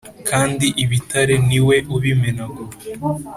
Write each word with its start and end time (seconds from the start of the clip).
kandi 0.29 0.67
ibitare 0.83 1.35
ni 1.47 1.59
we 1.67 1.77
ubimenagura 1.95 2.75